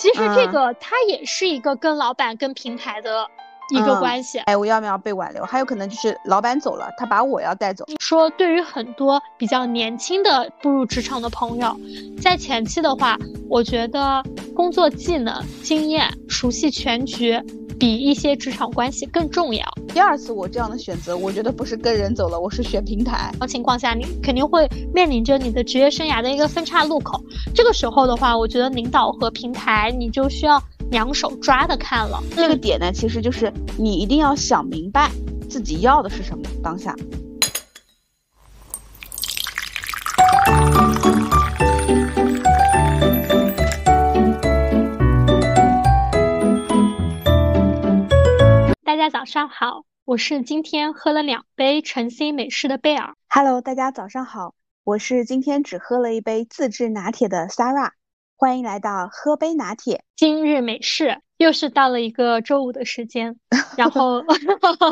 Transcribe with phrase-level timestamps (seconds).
[0.00, 3.28] 其实这个它也是一个跟老板跟平台的
[3.74, 4.38] 一个关系。
[4.40, 5.44] 哎，我要不要被挽留？
[5.44, 7.84] 还有可能就是老板走了，他把我要带走。
[7.98, 11.76] 说对于很多比较年轻的步入职场的朋友，
[12.20, 13.18] 在前期的话，
[13.48, 14.22] 我觉得
[14.54, 17.40] 工作技能、经验、熟悉全局。
[17.78, 19.64] 比一些职场关系更重要。
[19.88, 23.32] 第二次我这样的选择，我觉得不是跟人走了，我是选平台。
[23.48, 27.18] 情况下，你肯定会面临着你的职业生涯的一个分岔路口。
[27.54, 32.20] 这个时候的话，我觉得领导和平台，你就需要两手抓的看了。
[32.34, 35.10] 这个点呢，其实就是你一定要想明白
[35.48, 36.44] 自己要的是什么。
[36.62, 36.94] 当下。
[48.84, 53.14] 大家早上好，我是今天喝了两杯晨曦美式的贝尔。
[53.28, 57.92] Hello，大家早上好，我是今天只喝了一杯自制拿铁的 Sarah。
[58.40, 60.02] 欢迎来到喝杯拿铁。
[60.16, 63.38] 今日美式又是到了一个周五的时间，
[63.76, 64.24] 然后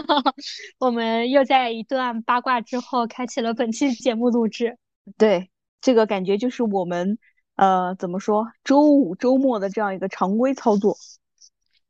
[0.78, 4.76] 我们又在一段八卦之后开启了本期节目录制。
[5.16, 7.18] 对，这个感觉就是我们
[7.56, 10.98] 呃怎么说周五周末的这样一个常规操作。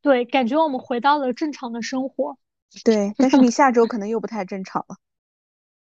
[0.01, 2.39] 对，感觉我们回到了正常的生活。
[2.85, 4.95] 对，但是你下周可能又不太正常了，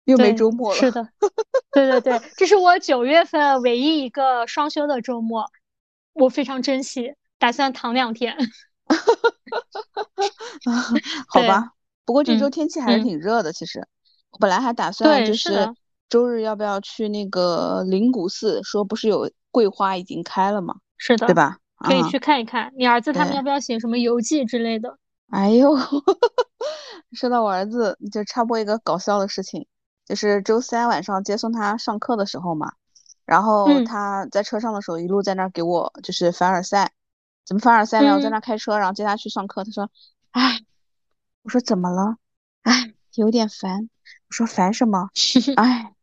[0.06, 0.80] 又没周末了。
[0.80, 1.10] 是的，
[1.74, 5.52] 对对对，这是我九月份唯一一个双休的周末，
[6.20, 8.36] 我非常珍惜，打算躺两天。
[11.28, 11.72] 好吧，
[12.06, 13.52] 不过这周天气还是挺热的。
[13.54, 13.86] 其实
[14.32, 15.74] 我本来还打算就是
[16.10, 20.76] 周日要不要去那个灵谷寺，说不是有桂花已经开了吗？
[20.98, 21.58] 是的，对吧？
[21.80, 24.98] 可以去看一看，你儿子他们要不要写什么游记之类的？
[25.30, 25.78] 哎呦，
[27.12, 29.68] 说到我儿子，就插播一个搞笑的事情，
[30.06, 32.72] 就是周三晚上接送他上课的时候嘛，
[33.28, 36.94] 然后他在车上的时候一路在那儿给我就是凡尔赛，
[37.46, 38.16] 怎么凡尔赛呢？
[38.16, 39.92] 我在那开车，然后接他去上课，他说
[40.32, 40.62] ：“哎，
[41.44, 42.16] 我说怎么了？
[42.64, 43.90] 哎，有点烦。
[44.30, 45.10] 我说烦什么？
[45.58, 45.94] 哎，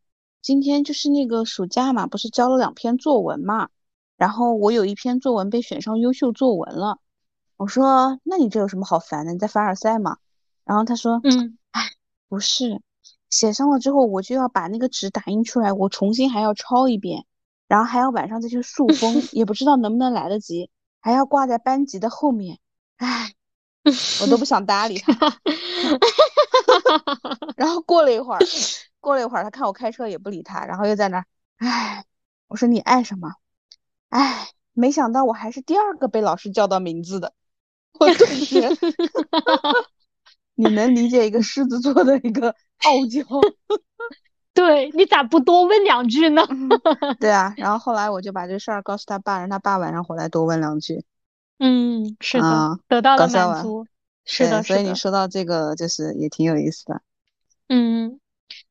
[0.41, 3.69] 今天就是那个暑假嘛，不是交了两篇作文嘛。”
[4.17, 6.99] 然后我有一篇作文被选上优秀作文了，
[7.57, 9.33] 我说那你这有什么好烦的？
[9.33, 10.17] 你在凡尔赛嘛？
[10.63, 11.81] 然后他说，嗯，哎，
[12.29, 12.81] 不是，
[13.29, 17.25] 写上了之后我就要把那个纸打印出来，我重新还要抄一遍，
[17.67, 20.69] 然后还要晚上再去塑封， 也不知道能不能来得及，
[21.01, 22.59] 还要挂在班级的后面，
[22.97, 23.33] 唉，
[24.21, 25.13] 我都不想搭理他。
[27.55, 28.39] 然后过了一会儿，
[28.99, 31.25] 过了一会儿，他看我开车也不理他，然后又在那儿，
[31.57, 32.05] 哎，
[32.47, 33.33] 我说你爱什么？
[34.09, 37.33] 唉，没想到我还是第二个被老师叫到名字的，
[37.99, 38.61] 我顿时，
[40.55, 42.49] 你能理解一个狮子座的一个
[42.83, 43.21] 傲娇？
[44.53, 46.41] 对你咋不多问两句呢？
[47.19, 51.03] 对啊，然后后来我就把这事儿告诉他爸，让他爸晚上回来多问两句。
[51.59, 53.85] 嗯，是的，得到了满足。
[54.23, 57.01] 是的，所以你说到这个，就是也挺有意思的。
[57.67, 58.19] 嗯，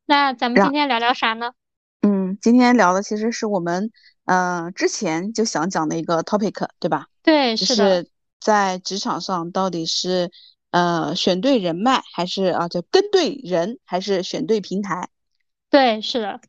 [0.07, 1.53] 那咱们今天聊聊啥呢？
[2.01, 3.91] 嗯，今天聊的其实是我们。
[4.27, 7.09] 嗯，之前就想讲的一个 topic，对吧？
[7.23, 8.07] 对，是的。
[8.41, 10.31] 在职场上，到底是
[10.75, 15.09] 呃选对人脉，还是啊就跟对人，还是选对平台？
[15.71, 16.41] 对，是的，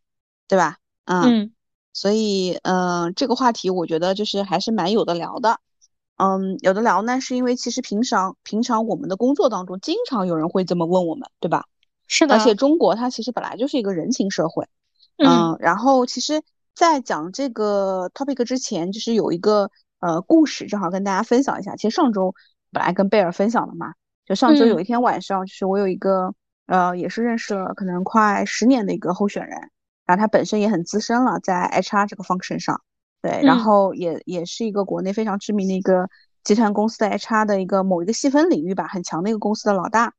[0.47, 0.78] 对吧？
[1.06, 1.52] 嗯。
[1.94, 5.59] 所以，嗯，这个话题我觉得就是还是蛮有的聊的。
[6.18, 11.66] 嗯，有的聊呢，是因为其实平常平常我们的工作当中，经常有人会这么问我们，对吧？
[12.07, 12.36] 是的。
[12.36, 14.68] 而且中国它其实本来就是一个人情社会。
[15.18, 15.56] 嗯。
[15.59, 16.42] 然后其实。
[16.78, 19.72] 在讲这个 topic 之前，就是有一个
[20.02, 21.78] 呃故事，正好跟大家分享一下。
[21.78, 22.36] 其实上周
[22.69, 23.94] 本来跟贝尔分享了嘛，
[24.25, 26.34] 就上周有一天晚上，就是我有一个
[26.68, 29.59] 呃也是认识了可能快十年的一个候选人，
[30.06, 32.81] 然后他本身也很资深了，在 HR 这个 function 上，
[33.22, 36.09] 对，然后也也是一个国内非常知名的一个
[36.44, 40.13] 集团公司的 HR 的一个某一个细分领域吧很强的一个公司的老大。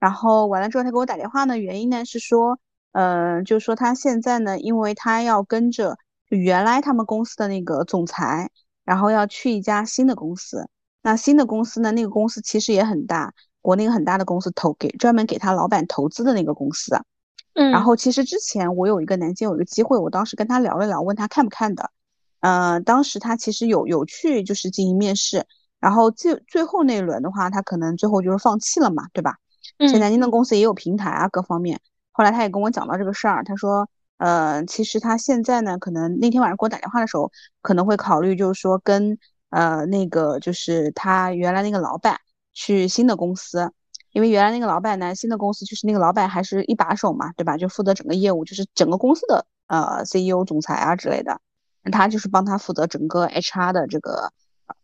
[0.00, 2.58] 然后完了之后，他给我打电话呢，原因呢是说。
[2.96, 5.98] 嗯，就是说他现在呢，因为他要跟着
[6.28, 8.48] 原来他们公司的那个总裁，
[8.84, 10.68] 然后要去一家新的公司。
[11.04, 16.96] 那新的公司呢，那个公司其实也很大，国内很大的公司投给专门给他老板投资的那个公司。
[17.52, 21.90] 嗯，然后其实之前我有一个南京有一个机会，我当时跟他聊了聊，问他看不看的。
[22.40, 25.46] 嗯，当时他其实有有去就是进行面试，
[25.78, 29.36] 然后最最后那一轮的话，他可能最后就是放弃了嘛，对吧？
[29.78, 31.80] 嗯，现在南京的公司也有平台啊，各方面。
[32.12, 37.30] 后来他也跟我讲到这个事儿，他说，呃，其实他现在呢，可能那天晚上给我打电话的时候，
[37.60, 39.18] 可能会考虑，就是说跟
[39.54, 42.18] 呃那个就是他原来那个老板
[42.52, 43.70] 去新的公司，
[44.12, 47.56] 因为原来那个老板呢，新的公司就是那个老板还是一把手嘛，对吧？
[47.56, 51.40] 就负责整个业务，就是整个公司的呃 CEO、总裁啊之类的，
[51.92, 54.32] 他就是帮他负责整个 HR 的这个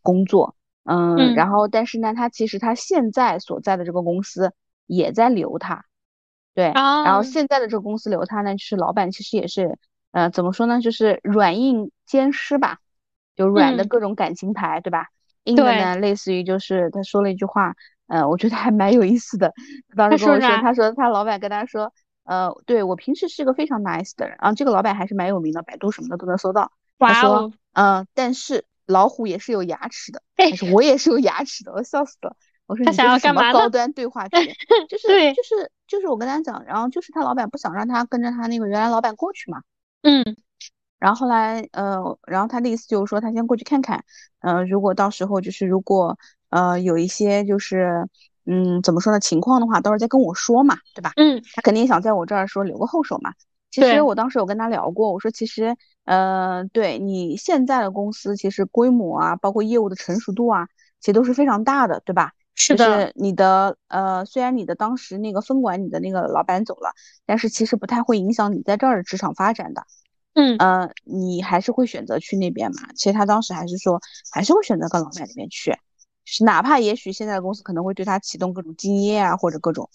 [0.02, 4.52] 工作，嗯，然后但是呢，他其实他现在所在的这个公司
[4.86, 5.84] 也在留他，
[6.54, 6.72] 对，
[7.04, 9.78] 然后现在的这个公司留他呢，就是老板其实也是，
[10.12, 12.78] 呃，怎么说呢，就是软硬兼施吧，
[13.40, 15.06] 就软的各种感情牌，对吧？
[15.44, 17.74] 硬的呢，类似于就是他说了一句话，
[18.06, 19.52] 呃，我觉得还蛮有意思的，
[19.96, 21.92] 当时跟我说，他说他老板跟他说。
[22.24, 26.70] 呃，对我平时是个非常 nice 的人啊，这个老板还是蛮有名的，百度什么的都能搜到。
[26.96, 32.36] 他说，嗯，但是老虎也是有牙齿的，但是我也是有牙齿的，我笑死了。
[32.66, 34.36] 我说你这是什么高端对话 体？
[34.88, 39.62] 就是就是就是我跟他讲，然后就是他老板不想让他跟着他那个原来老板过去嘛。
[40.02, 40.36] 嗯，
[41.00, 44.04] 然后后来呃，然后他的意思就是说他先过去看看，
[44.40, 46.16] 呃，如果到时候就是如果
[46.50, 48.06] 呃有一些就是。
[48.46, 49.20] 嗯，怎么说呢？
[49.20, 51.12] 情况的话，到时候再跟我说嘛，对吧？
[51.16, 53.32] 嗯，他肯定想在我这儿说留个后手嘛。
[53.70, 60.66] 其实我当时有跟他聊过，我说其实，呃，对你现在的公司，其实规模啊，包括业务的成熟度啊，
[61.00, 62.32] 其实都是非常大的，对吧？
[62.56, 62.86] 是的。
[62.86, 66.92] 就是你的，呃，虽然你的当时那个分管你的那个老板走了，
[67.26, 69.84] 但是其实不太会影响你在这儿的职场发展的。
[70.34, 70.56] 嗯。
[70.58, 72.88] 呃，你还是会选择去那边嘛？
[72.94, 74.00] 其实他当时还是说，
[74.30, 75.70] 还是会选择跟老板那边去。
[75.70, 75.78] 就
[76.24, 79.88] 是，哪怕也许现在的公司可能会对他启动各种竞业啊，或者各种，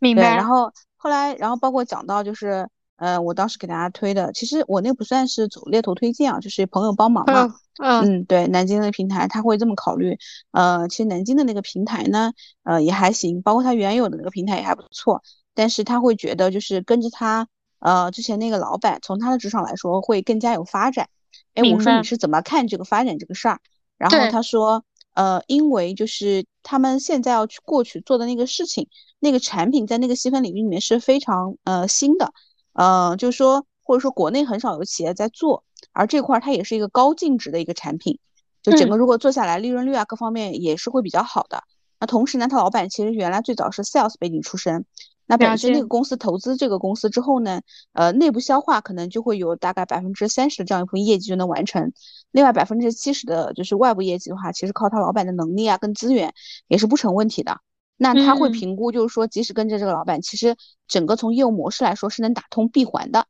[0.00, 0.22] 明白。
[0.36, 7.44] 然后后来，然后包括讲到就是，呃，我当时给大家推的，其实我那不算是走猎头推荐啊，就是朋友帮忙嘛。
[7.44, 10.16] 嗯嗯，对，南京的平台他会这么考虑。
[10.52, 12.32] 呃，其实南京的那个平台呢，
[12.62, 15.22] 呃，也还行，包括他原有的那个平台也还不错。
[15.54, 17.48] 但是他会觉得就是跟着他，
[17.84, 21.08] 呃，之前那个老板，从他的职场来说会更加有发展。
[21.54, 23.60] 哎，我说你是怎么看这个发展这个事儿？
[23.96, 24.84] 然后他说。
[25.16, 28.88] 呃，因为就是他们现在要去过去做的那个事情，
[29.20, 32.32] 那个产品在那个细分领域里面是非常呃新的，
[32.72, 38.18] 呃，就是说或者说国内很少有企业在做，而这块它也是一个高净值的一个产品，
[38.60, 41.62] 就整个如果做下来利润率啊各方面也是会比较好的。
[42.00, 44.84] 那同时呢，他老板其实原来最早是 sales 背景出身。
[45.26, 47.62] 那本身那个公司投资这个公司之后呢，
[47.92, 51.92] 呃，内部消化可能就会有大概百分之三十的这样一部分业绩就能完成，
[52.30, 56.34] 另外百分之七十的就是外部业绩的话，其实靠他老板的能力啊跟资源
[56.68, 57.60] 也是不成问题的。
[57.96, 60.56] 那他会评估，就是说即使跟着这个老板，其实
[60.88, 63.26] 整个从业务模式来说是能打通闭环的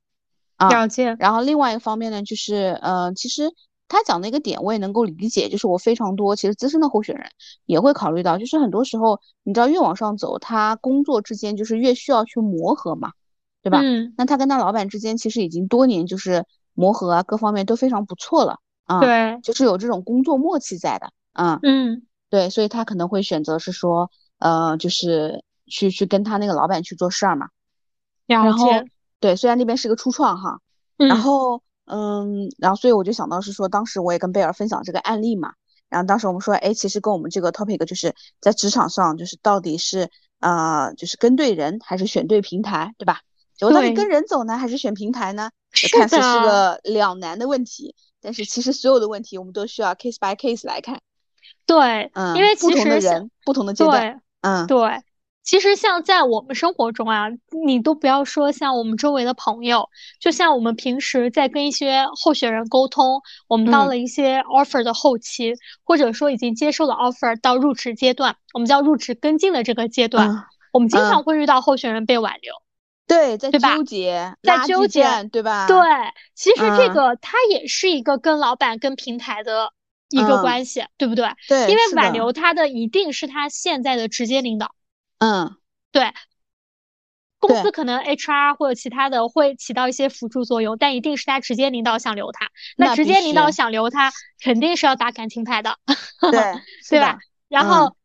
[0.57, 0.69] 啊。
[0.69, 1.17] 了解。
[1.19, 3.53] 然后另外一个方面呢，就是呃，其实。
[3.87, 7.27] 他讲的一个点我也能够理解，就是我非常多其实资深的候选人
[7.67, 13.13] 也会考虑到，就是很多时候你知道越往上走，他工作之间就是越需要去磨合嘛，
[13.63, 13.81] 对吧？
[13.83, 14.15] 嗯。
[14.17, 19.01] 那他跟他老板之间其实已经多年就是磨合啊，各方面都非常不错了啊。
[19.01, 19.39] 对。
[19.43, 21.61] 就是有这种工作默契在的啊。
[21.63, 22.07] 嗯。
[22.31, 27.49] 对，所以他可能会选择是说，呃，就是去去跟他那个老板去做事儿嘛。
[28.27, 28.67] 然后。
[29.21, 30.59] 对，虽然那边是个初创哈，
[30.97, 31.63] 然后。
[31.87, 35.53] 嗯，然后所以我就想到是说，当时我也跟贝尔分享这个案例嘛，
[35.89, 40.11] 然后当时我们说，哎，其实跟我们这个 topic 就是在职场上，就是到底是
[40.41, 43.21] 呃，就是跟对人还是选对平台，对吧？
[43.61, 45.51] 我到底跟人走呢，还是选平台呢？
[45.93, 51.01] 看似是个两难的问题，但是其实所有的问题我们都需要 case by case 来看。
[51.67, 55.03] 对，嗯，因为不同的人，不同的阶段，嗯，对。
[55.45, 57.27] 其实像在我们生活中啊，
[57.67, 65.53] 你都不要说像我们周围的朋友，就像我们平时在跟一些候选人沟通，我们到了一些 offer 的后期，
[65.85, 72.55] 或者说已经接受了 offer 到入职阶段，我们叫入职跟进的这个阶段，我们经常会遇到候选人被挽留，
[73.07, 75.67] 对，在纠结，在纠结，对吧？
[75.69, 75.77] 对，
[76.35, 79.75] 其实这个它也是一个跟老板跟平台的
[80.09, 81.29] 一个关系，对不对？
[81.49, 84.75] 对，因为挽留他的一定是他现在的直接领导。
[85.19, 85.57] 嗯，
[85.93, 86.13] 对，
[87.39, 95.77] 公司可能 HR 或者其他的会起到一些辅助作用，但一定是他直接领导想留他，那直接领导想留他，肯定是要打感情牌的，
[96.31, 96.55] 对，
[96.89, 97.19] 对吧？
[97.49, 97.97] 然后，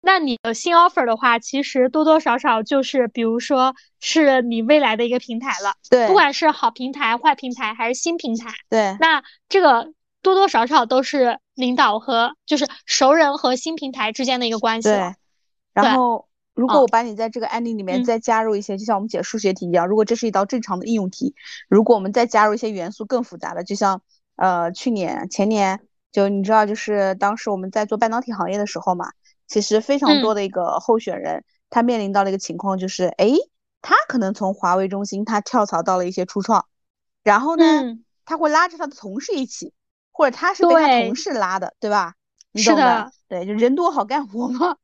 [0.00, 14.88] 那你的新 offer 的话，其实多多少少就是，比如说是你未来的一个平台了，对，不管是好平台、坏平台还是新平台，对，那这个多多少少都是领导和就是熟人和新平台之间的一个关系。
[14.88, 15.14] 对。
[15.72, 21.34] 然后，如果我把你在这个案例里面再加入一些，就像我们解数学题一样，如果这是一道正常的应用题，
[21.68, 24.02] 如果我们再加入一些元素更复杂的，就像
[24.36, 29.12] 呃去年前年就你知道，就是当时我们在做半导体行业的时候嘛，
[29.46, 33.32] 其实非常多的一个候选人，他面临到了一个情况，就是哎，
[33.82, 36.66] 他可能从华为中心他跳槽到了一些初创，
[37.22, 37.64] 然后呢，
[38.24, 39.72] 他会拉着他的同事一起，
[40.10, 42.14] 或者他是被他同事拉的，对吧？
[42.52, 44.76] 你懂的，对，就人多好干活嘛。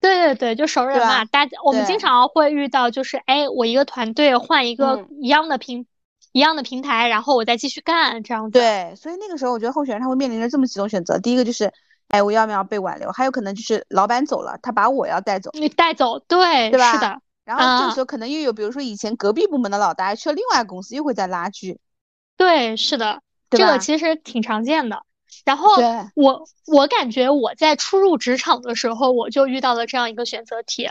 [0.00, 5.86] 对对对，就熟人嘛，大家我们经常会遇到，就是哎，我一个团队换一个一样的平，
[6.32, 8.58] 一样的平台，然后我再继续干这样子。
[8.58, 11.72] 对，所以那个时候我觉得候选人他会面临着这么几种选择，第一个就是，
[12.08, 13.10] 哎，我要不要被挽留？
[13.10, 15.50] 还有可能就是老板走了，他把我要带走。
[15.54, 16.92] 你带走，对，对吧？
[16.92, 17.20] 是的。
[17.44, 21.78] 然后这个时候可能又有，比如说以前隔壁部门的老大去了另外公司，又会再拉锯。
[22.36, 25.02] 对，是的，这个其实挺常见的。
[25.44, 25.70] 然后
[26.14, 30.88] 我我感觉我在初入职场的时候，我就遇到了这样一个选择题。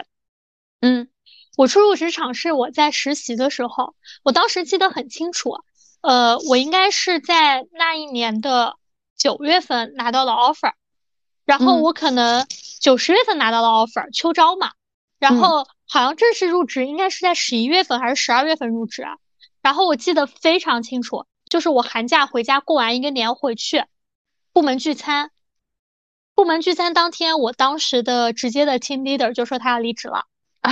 [0.81, 1.09] 嗯，
[1.57, 5.57] 我初入职场是我在实习的时候，我当时记得很清楚。
[6.01, 8.75] 呃，我应该是在那一年的
[9.17, 10.73] 九月份拿到了 offer，
[11.45, 12.45] 然后我可能
[12.79, 14.71] 九十月份拿到了 offer，秋招嘛。
[15.17, 19.17] 然后好像正式入职应该是在十一月份还是十二月份入职啊？
[19.61, 23.83] 然后我记得非常清楚，就是我寒假回家过完一个年回去，
[24.55, 25.31] 部门聚餐，
[26.33, 30.27] 部门聚餐当天，我当时的直接的 team leader 就说他要离职了
[30.61, 30.71] 啊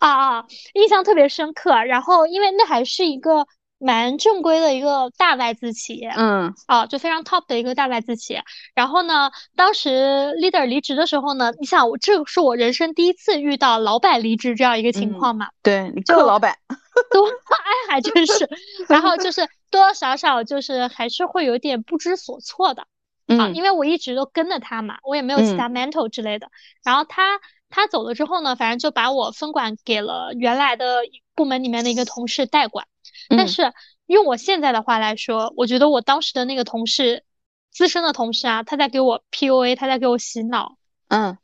[0.00, 1.84] 啊，印象特别深刻。
[1.84, 3.46] 然后因为那还是一个。
[3.80, 8.42] 蛮正规的一个大外资企业，嗯，啊，就非常 top 的一个大外资企业。
[8.74, 15.50] 然后呢，当时 leader 离职的时候呢，你想，我这是我人生第一次遇到老板离职这样一个情况嘛？
[15.62, 16.58] 对，你克老板，
[17.12, 18.50] 多哎，还真是。
[18.88, 22.86] 然后就是多多少少就是还是会有点不知所措的，
[23.26, 26.50] 啊，因为我一直都跟着他嘛，我也没有其他 mentor 之类的。
[26.84, 31.02] 然后他他走了之后呢，反正就把我分管给了原来的
[31.34, 32.86] 部门里面的一个同事代管。
[33.30, 33.72] 但是
[34.06, 37.24] 用我现在的话来说，我觉得我当时的那个同事，
[37.70, 40.76] 资深的同事啊，他在给我 PUA，他在给我洗脑。
[41.08, 41.38] 嗯，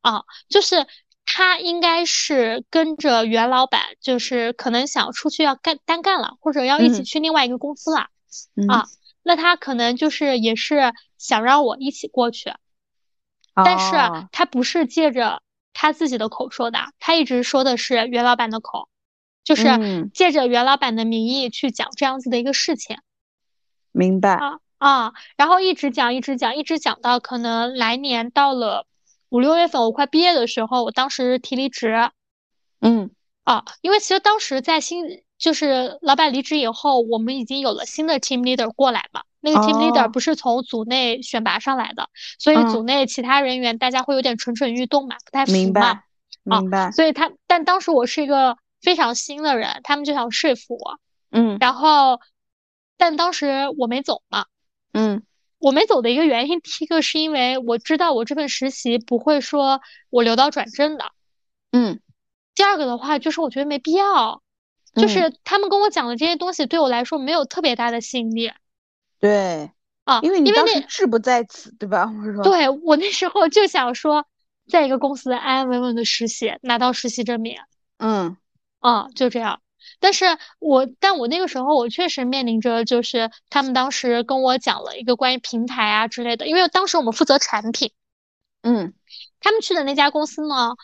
[0.00, 0.86] 啊，就是
[1.24, 8.08] 他应该是跟着袁老板，就是可能想出去要干单干了，或者要一起去另外一个公司了。
[8.68, 8.86] 啊，
[9.22, 12.52] 那他可能就是也是想让我一起过去，
[13.54, 18.88] 但是他不是借着他自己的口说的，他一直说的是袁老板的口。
[19.42, 22.98] 就是借着袁老板的名义去讲这样子的一个事情，
[23.90, 28.86] 明白啊啊，然后一直讲，一直讲，一直讲到可能来年到了
[29.30, 32.10] 五六月份，我快毕业的时候，我当时提离职，
[32.80, 33.10] 嗯。
[33.44, 46.02] 啊，因为其实当时在新就是老板离职以后，我们已经有了新的 team leader 过来嘛，那个 team leader 不是从组内选拔上来的，所以组内其他人员大家会有点蠢蠢欲动嘛，不太服嘛，
[46.42, 48.56] 明白，所以他但当时我是一个。
[48.82, 50.98] 非常新的人，他们就想说服我，
[51.30, 52.18] 嗯，然后，
[52.96, 54.46] 但当时我没走嘛，
[54.94, 55.22] 嗯，
[55.60, 61.04] 我没走的一个原因，第一个是因为我知道我这份实习不会说我留到转正的，
[61.70, 62.00] 嗯，
[62.54, 64.42] 第二个的话就是我觉得没必要，
[64.94, 68.50] 就是他们跟我讲的这些东西对我来说没有特别大的吸引力，
[69.20, 69.70] 对，
[70.04, 72.10] 啊，因为你当时志不在此，对吧？
[72.10, 74.26] 我说，对我那时候就想说，
[74.66, 77.58] 在一个公司安安稳稳的实习，拿到实习证明，
[77.98, 78.36] 嗯。
[78.80, 79.60] 啊，就这样。
[79.98, 86.46] 但是我，但我那个时候，我确实面临着，就是他们当时跟我讲了一个关于平台啊之类的。
[86.46, 87.92] 因为当时我们负责产品，
[88.62, 88.94] 嗯，
[89.40, 90.74] 他们去的那家公司呢，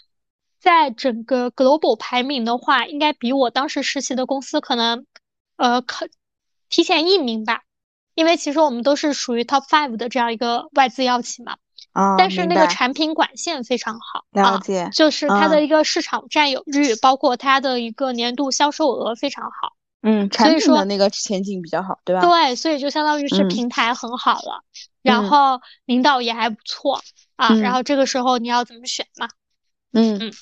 [0.59, 5.07] 在整个 global 排名的话，应该比我当时实习的公司可能，
[5.57, 6.09] 呃，可
[6.69, 7.63] 提前一名吧。
[8.15, 11.59] 因为其实我们都是属于 top five 的这样一个外资药企嘛。
[12.19, 19.73] 但是那个产品管线非常好，了解，就是它的一个市场占有率，包括它的一个年度销售额非常好。
[20.03, 22.21] 嗯，产品的那个前景比较好，对吧？
[22.21, 24.63] 对，所以就相当于是平台很好了，
[25.03, 27.01] 然后领导也还不错
[27.35, 27.55] 啊。
[27.57, 29.29] 然后这个时候你要怎么选嘛？
[29.93, 30.33] 嗯嗯，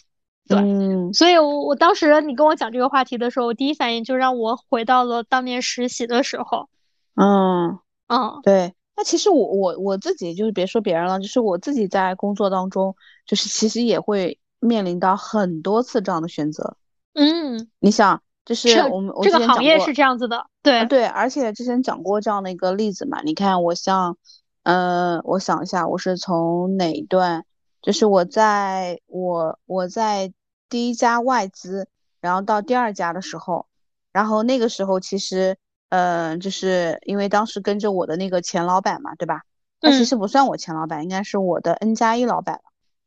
[0.48, 6.68] 对，所以我我当时你跟我讲这个话题的时候，我第一反应就让我回到了当年实习的时候。
[7.14, 8.74] 嗯嗯，对。
[8.96, 12.94] 那其实我我我自己就是别说别人了，就是我自己在工作当中，
[13.26, 16.76] 就是其实也会面临到很多次这样的选择。
[17.14, 23.20] 嗯，你想，就是我们这个行业是这样子的，对对，而且之前讲过这样的一个例子嘛。
[23.22, 24.16] 你看，我像，
[24.62, 27.44] 呃，我想一下，我是从哪一段？
[27.82, 30.32] 就是我在我我在
[30.68, 31.88] 第一家外资，
[32.20, 33.66] 然后到第二家的时候，
[34.12, 35.56] 然后那个时候其实。
[35.94, 39.42] 嗯，就是因为当时跟着我的那个前老板嘛，对吧？
[39.80, 42.62] 那其实不算我前老板，应该是我的 N 加一老板了。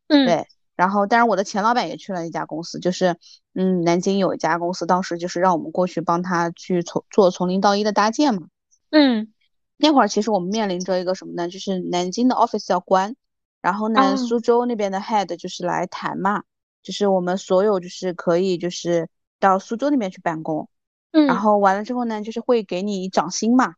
[0.07, 0.47] 嗯，对。
[0.77, 3.17] 然后，当然我的前老板也去了一家公司，就是
[3.53, 8.47] 嗯，南京有一家公司，当时就是让我们过去帮他去从做从零到一的搭建嘛。
[8.89, 9.33] 嗯，
[9.75, 11.49] 那会儿其实我们面临着一个什么呢？
[11.49, 13.17] 就是南京的 office 要关，
[13.61, 16.43] 然后呢，苏州那边的 head 就是来谈嘛，
[16.83, 19.09] 就是我们所有就是可以就是
[19.41, 20.69] 到苏州那边去办公。
[21.11, 23.73] 然后完了之后呢，就是会给你涨薪嘛，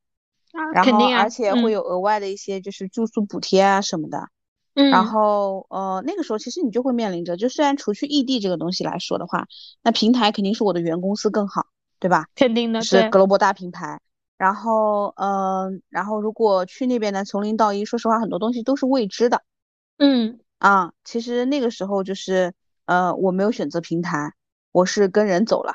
[0.74, 4.30] 然后而且会有额外的一些就是住宿补贴啊什么的。
[4.76, 9.48] 嗯，然后呃那个时候其实你就会面临着，就虽然除去异地这个东西来说的话，
[9.82, 11.68] 那平台肯定是我的原公司更好。
[12.02, 12.28] 对吧？
[12.34, 14.00] 肯定的，是 global 大品牌。
[14.38, 19.44] 然后，嗯，然后如果去那边呢，从零到一，说实话，很多东西都是未知的。
[19.98, 22.54] 嗯，啊，其实那个时候就是，
[22.86, 24.32] 呃，我没有选择平台，
[24.72, 25.74] 我是跟人走了，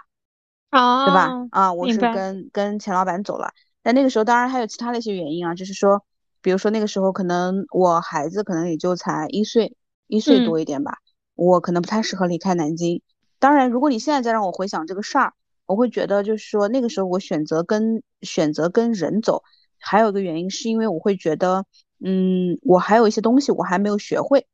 [0.74, 1.48] 啊，对吧？
[1.50, 3.52] 啊，我是跟跟钱老板走了。
[3.82, 6.04] 但那个时候当然还有其他的一些原因啊，就是说，
[6.42, 9.76] 比如说那个时候可能我孩子可能也就才一岁，
[10.06, 10.98] 一岁多一点吧，
[11.34, 13.02] 我可能不太适合离开南京。
[13.38, 15.32] 当然，如果你现在再让我回想这个事儿。
[15.66, 19.42] 我会觉得，就是说那个时候我选择跟选择跟人走，
[19.78, 21.64] 还有一个原因是因为我会觉得，
[22.04, 24.46] 嗯，我还有一些东西我还没有学会，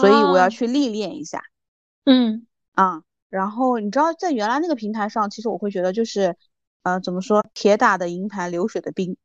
[0.00, 1.44] 所以我要去历练一下。
[2.04, 6.36] 嗯啊，然后你知道，在原来那个平台上，其实我会觉得就是，
[6.82, 9.16] 呃，怎么说，铁打的营盘流水的兵。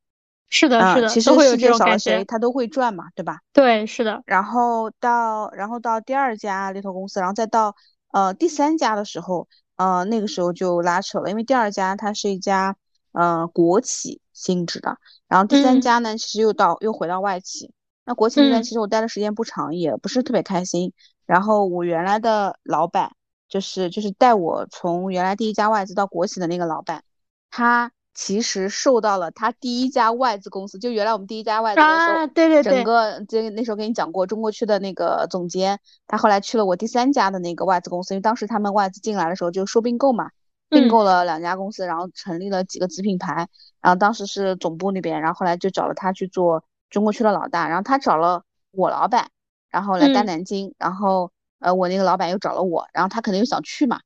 [0.50, 3.40] 是的，是的，其实世界少了谁，他都会转嘛，对吧？
[3.54, 4.22] 对，是的。
[4.26, 7.76] 然后到然后到第二家猎头公司，然后再到
[8.12, 9.48] 呃第三家的时候。
[9.78, 12.76] 呃，那个时候就拉扯了，因为第二家它是一家
[13.14, 14.96] 呃国企性质的，
[15.28, 17.74] 然后第三家呢，其实又到又回到外企。
[18.06, 20.94] 那国企那边其实我待的时间不长，也不是特别开心。
[21.26, 23.12] 然后我原来的老板
[23.52, 27.04] 就是就是带我从原来第一家外资到国企的那个老板，
[27.52, 27.92] 他。
[28.14, 40.30] 其实受到了他第一家外资公司，就原来我们第一家外资的时候，对对对，整个这那时候跟你讲过，中国区的那个总监，他后来去了我第三家的那个外资公司，因为当时他们外资进来的时候就说并购嘛，
[40.68, 43.48] 并购了两家公司，然后成立了几个子品牌，
[43.80, 49.30] 然后当时是总部那边，然后后来就找了他去做中国区的老大，然后他找了我老板，
[49.70, 51.32] 然后来带南京，然后
[51.62, 54.02] 呃我那个老板又找了我，然后他可能又想去嘛，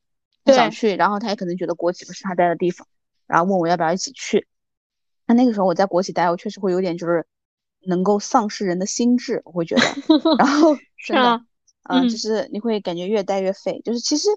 [0.46, 2.88] 想去，然后他也可能觉得国企不是他待的地方。
[3.26, 4.48] 然后问我要不要一起去，
[5.26, 7.26] 那那个时候我在国企待，我确实会有点就是
[7.88, 9.82] 能够丧失人的心智，我会觉得，
[10.38, 11.42] 然后真的，
[11.90, 14.30] 嗯，就是你会感觉越待越废，就是其实，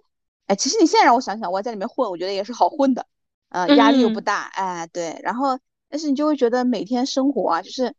[0.47, 3.07] 哎，其实你现在让我想想，我在里面混，我觉得也是好混的，
[3.51, 5.59] 呃，压力又不大，哎，对，然后
[5.91, 7.95] 但是你就会觉得每天生活啊，就是，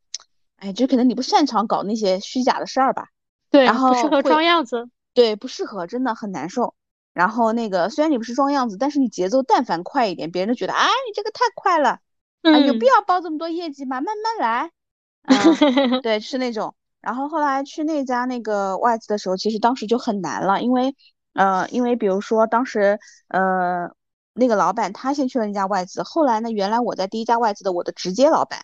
[0.56, 3.10] 哎，就可能你不擅长搞那些虚假的事儿吧，
[3.52, 6.76] 对，然后不适合装样子，对，不适合，真的很难受。
[7.14, 12.00] 然后那个虽然你不是装样子，但是你节奏但凡快一点，别人都觉得啊你这个太快了，
[12.44, 14.00] 啊有必要包这么多业绩吗？
[14.00, 14.72] 慢慢来。
[16.02, 16.76] 对，是那种。
[17.02, 20.96] 然后后来去那家那个外资的时候，其实当时就很难了，因为
[21.34, 23.90] 呃因为比如说当时呃
[24.34, 28.62] 那个老板他先去了那家外资，后来呢原来我在第一家外资的我的直接老板，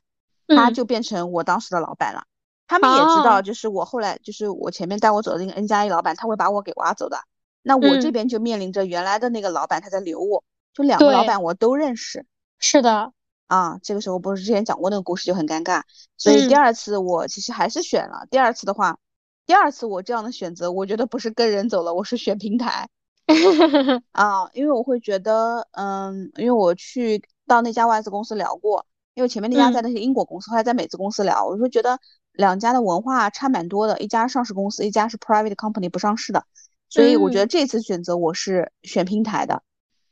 [0.48, 2.24] 他就变成我当时的老板了。
[2.68, 7.20] 他们也知道，就是我后来就是我前面带我走的那个 N 加一老板，他会把我给挖走的。
[7.62, 12.26] 那我这边就面临着原来的那个老板他在留我，就两个老板我都认识。
[12.60, 13.12] 是的，
[13.48, 15.82] 啊，这个时候不是之前讲过那个故事就很尴尬，
[16.18, 18.28] 所以第二次我其实还是选了。
[18.30, 18.98] 第二次的话，
[19.46, 22.88] 第二次我这样的选择，我觉得不是跟人走了，我是选平台。
[24.12, 32.00] 啊，因为我会觉得，嗯，因为我去到那家外资公司聊过，因为前面那家在那些英国公司，后来在美资公司聊，我会觉得
[32.38, 36.44] 两家的文化差蛮多的，一家上市公司，一家是 private company 不上市的。
[36.88, 39.64] 所以我觉得这次选择我是选平台的，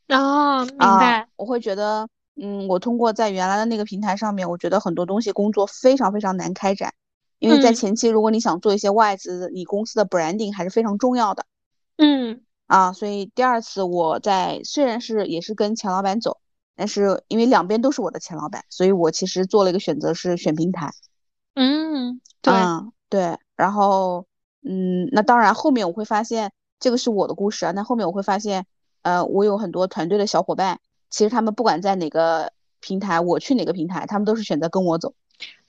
[0.09, 1.27] 哦，明白。
[1.37, 6.93] 我会觉得，嗯，我通过在原来的那个平台上面，我觉得很多东西工作非常非常难开展，
[7.39, 11.45] 因为在前期如果你想做一些外资，你公司的 branding 还是非常重要的。
[11.97, 16.37] 嗯，啊，所以第二次我在虽然是也是跟钱老板走，
[16.75, 20.91] 但是因为两边都是我的钱老板，所以我其实做了一个选择是选平台。
[21.55, 22.53] 嗯，对，
[23.09, 24.25] 对，然后，
[24.63, 26.51] 嗯，那当然后面我会发现。
[26.79, 28.65] 这个是我的故事啊，那后面我会发现，
[29.03, 35.13] 呃，我有很多团队的小伙伴，其实他们不管在哪个平台，我去哪个平台，他们都是选择跟我走。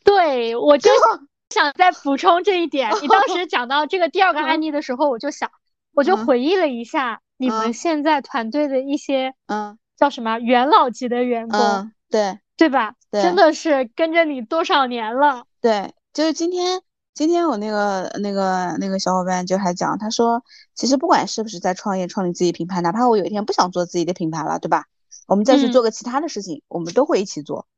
[0.03, 0.91] 对，我就
[1.55, 2.91] 想再补充这一点。
[3.01, 5.53] 你当时讲到这个第二个案例的时候，我就想，
[5.95, 12.97] 我就回忆了一下你们现在团队的一些，嗯，叫什么元老级的员工，对，对吧？
[13.15, 15.45] 对，真的是跟着你多少年了。
[15.61, 16.83] 对，就是今天。
[17.15, 20.43] 今天我那个那个那个小伙伴就还讲，他说，
[20.75, 24.87] 其实不管是不是在创业创立自己品牌，哪怕我有一天不想做自己的品牌了，对吧？
[25.29, 27.69] 我们再去做个其他的事情，我们都会一起做。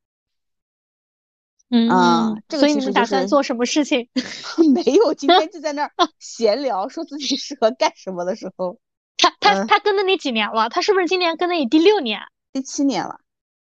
[1.68, 4.08] 嗯，所以你们打算做什么事情？
[4.72, 8.78] 没有，今天就在那儿 闲聊，说自己适合干什么的时候。
[9.18, 10.70] 他他他跟着你几年了？
[10.70, 12.20] 他是不是今年跟着你第六年？
[12.54, 13.20] 第七年了。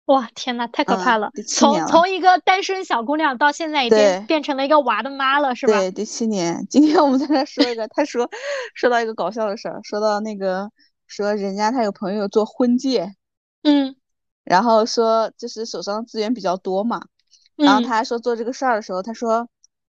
[0.09, 1.31] 哇天呐，太可怕了！
[1.47, 5.75] 从从一个单身小姑娘到现在已经变成了一个娃的妈了，是吧？
[5.75, 6.67] 对，第七年。
[6.71, 8.31] 今天我们在那说一个，他说
[8.75, 10.71] 说到一个搞笑的事儿，说到那个
[11.07, 13.15] 说人家他有朋友做婚介，
[13.63, 13.97] 嗯，
[14.45, 17.03] 然后说就是手上资源比较多嘛，
[17.57, 19.47] 然后他还说做这个事儿的时候，他说，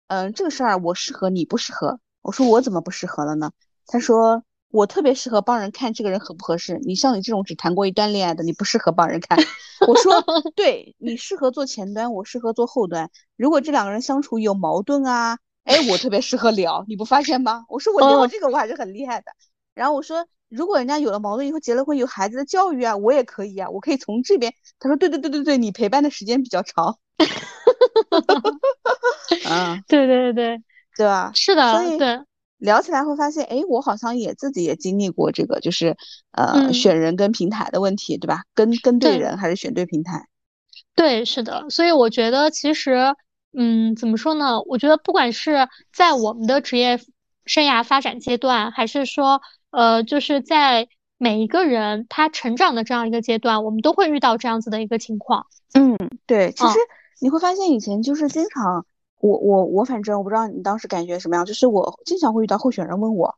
[0.08, 1.98] 嗯，这个事儿我适合你不适合？
[2.22, 3.52] 我说我怎么不适合了呢？
[3.88, 6.80] 他说，我特别适合帮人看这个人合不合适。
[6.84, 9.38] 你像你这种只谈过一段恋爱的，你不适合帮人看。
[9.88, 10.24] 我说，
[10.56, 13.10] 对你适合做前端，我适合做后端。
[13.36, 17.66] 如果这两个人相处有矛盾啊，哎，我特别适合聊，你不发现吗？
[17.70, 19.32] 我说我聊这个我还是很厉害的。
[19.74, 24.54] 然后我说，如果人家有了矛盾以后结了婚有孩子的教育啊，我也可以啊，我可以从这边。
[24.80, 26.98] 他说，对对对对对，你陪伴的时间比较长。
[29.50, 30.64] 嗯，对对对对，
[30.98, 31.32] 对吧？
[31.34, 32.20] 是的，对。
[32.60, 35.96] 聊起来会发现，哎，我好像也自己也经历过这个，就是
[36.32, 38.44] 呃，选人跟平台的问题，对吧？
[38.54, 40.28] 跟跟对人还是选对平台？
[40.94, 41.70] 对，是的。
[41.70, 43.16] 所以我觉得其实，
[43.58, 44.62] 嗯，怎么说呢？
[44.64, 47.00] 我觉得不管是在我们的职业
[47.46, 49.42] 生涯发展阶段，还是说，
[49.72, 55.46] 呃，就是在每一个人他成长的这样一个阶段，我们都会遇到这样子的一个情况。
[55.74, 56.52] 嗯，对。
[56.52, 56.78] 其实
[57.22, 58.86] 你会发现，以前就是经常。
[59.20, 63.38] 我我我反正我不知道你当时感觉什么样，就是我经常会遇到候选人问我，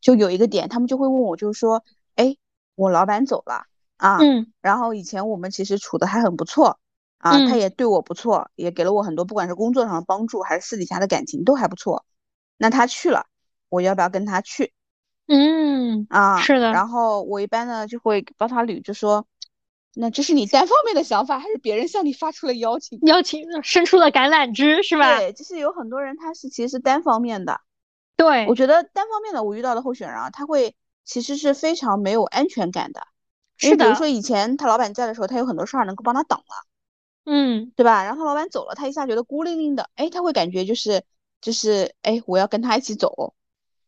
[0.00, 1.84] 就有一个点，他们就会问我，就是说，
[2.16, 2.36] 哎，
[2.74, 6.80] 我老板走了啊，嗯，然后以前我们其实处的还很不错
[7.18, 12.04] 啊，他也对我不错，也给了我很多，不管是工作上的帮助还是私底下的感情都还不错，
[12.56, 13.26] 那他去了，
[13.68, 14.72] 我要不要跟他去？
[15.28, 19.24] 嗯，啊，是的，然后我一般呢就会帮他捋，就说。
[19.94, 22.98] 那这是你单方面的想法，还是别人向你发出了邀请？
[23.02, 25.18] 邀请伸出了橄榄枝，是吧？
[25.18, 27.60] 对，就是有很多人他是其实是单方面的。
[28.16, 30.74] 对，我觉得单方面的，我遇到的候选人啊，他会
[31.04, 33.02] 其实是非常没有安全感的。
[33.56, 33.84] 是的。
[33.84, 36.44] 比如说以前他老板在的时候，他有很多事儿能够帮他挡了，
[37.24, 38.04] 嗯，对吧？
[38.04, 41.02] 然后他老板走了，他一下觉得孤零零的，哎，他会感觉就是
[41.40, 43.34] 就是哎，我要跟他一起走。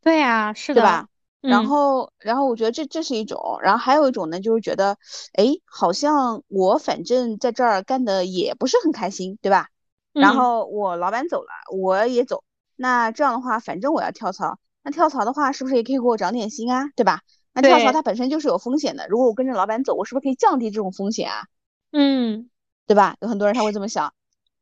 [0.02, 1.08] 对呀，是的，对吧？
[1.46, 4.96] 然后，然后我觉得这这是一种，然后还有一种呢，就是觉得，
[5.34, 9.68] 哎，好像我反正在这儿干的也不是很开心，对吧？
[10.12, 12.44] 然后我老板走了，我也走，
[12.76, 17.20] 那这样的话，反正我要跳槽，那跳槽的话，是不是也可以给我涨点薪啊，对吧？
[17.52, 21.44] 那跳槽它本身就是有风险的，如果我跟着老板走，我是不是可以降低这种风险啊？
[21.92, 22.48] 嗯，
[22.86, 23.16] 对吧？
[23.20, 24.14] 有很多人他会这么想，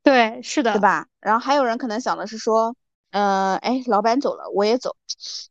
[0.03, 1.07] 对，是的，对吧？
[1.21, 2.75] 然后还有人可能想的是说。
[3.13, 4.97] 呃，哎，老板走了，我也走，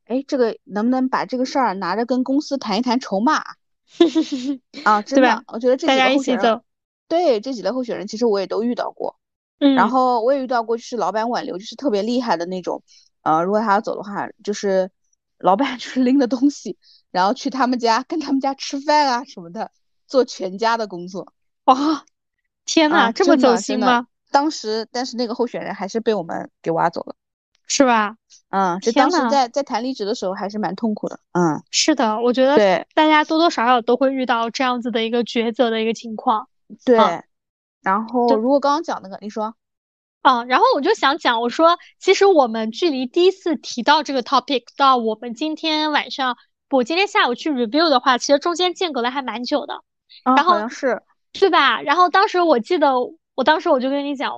[0.06, 3.42] 哎，这个能不能把这个事儿拿着跟公司谈一谈筹码？
[4.84, 6.62] 啊，真的，我觉得这几个候选人，
[7.08, 9.16] 对这几类候选人，其实我也都遇到过。
[9.60, 12.82] 嗯，然后我也遇到过，就是老板挽留，就是特别厉害的那种。
[13.22, 14.90] 呃，如果他要走的话，就是
[15.38, 16.78] 老板就是拎着东西，
[17.12, 19.70] 然后去他们家跟他们家吃饭啊什么的，
[20.08, 21.32] 做全家的工作。
[21.66, 22.06] 哇，
[22.66, 24.08] 天呐，这么走心吗？
[24.32, 27.16] 当时，但是那个候选人还是被我们给挖走了。
[27.72, 28.18] 是吧？
[28.50, 31.18] 嗯，就当时在在谈离职的时候还是蛮痛苦的。
[31.32, 36.50] 嗯，是的，我觉得对大家多多少少都会遇到这样子的一个抉择的一个情况。
[36.84, 36.98] 对，
[37.82, 39.56] 然后如果刚刚讲那个，你说，
[40.22, 46.36] 啊，然后我就想讲，我说其实我们距离第一次提到这个 topic 到我们今天晚上，
[46.70, 49.82] 我今天下午去 review 的话，其实中间间隔了还蛮久的。
[50.26, 51.82] 然后是，对吧？
[51.82, 52.96] 然后当时我记得，
[53.34, 54.34] 我当时我就跟你讲，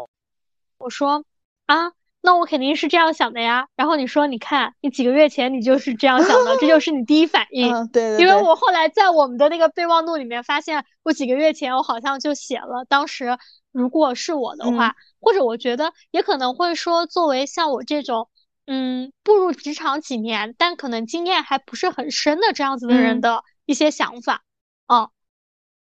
[0.78, 1.26] 我说
[1.66, 1.94] 啊。
[2.26, 7.76] 那我肯定是这样想的呀，然后你说，你看，你几个月前你就是这样想的，这就 是你第一反应。
[7.76, 8.18] 嗯，对。
[8.18, 13.38] 因为我后来在我们的那个备忘录里面发现，我几个月前我好像就写了，当时
[13.74, 18.30] 如果是我的话，或者我觉得也可能会说，作为像我这种，
[18.68, 24.44] 嗯，步入职场几年，但可能经验还不是很深的这样子的人的一些想法，
[24.88, 25.10] 嗯，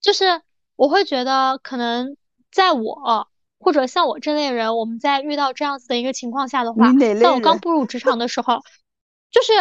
[0.00, 0.40] 就是
[0.74, 2.16] 我会觉得可能
[2.50, 3.28] 在我。
[3.60, 8.62] 或者像我这类人，我们在遇到这样子的一个情况下的话，在我刚步入职场的时候，
[9.30, 9.52] 就是，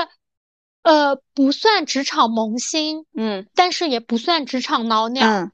[0.84, 5.52] 呃，不算职场萌新，嗯，但是也不算职场老鸟，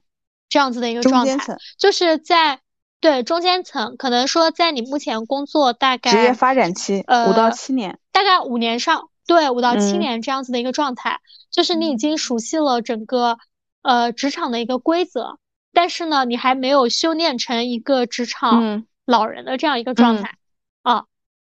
[0.48, 2.60] 这样子的一个状态，就是在
[3.00, 9.98] 对中间层，可能说在你目前工作大概职业发展期，呃，五到七年，大概五年上，对，五到七。
[9.98, 13.38] 年这样子的一个状态，就是你已经熟悉了整个
[13.82, 15.38] 呃职场的一个规则。
[15.76, 20.38] 但是呢，你还没有修炼成一个职场老人的这样一个状态
[20.80, 21.04] 啊。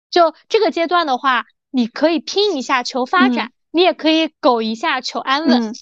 [0.08, 5.74] 就这个阶段的话，你可以拼一下求发展，你也可以苟一下求安稳。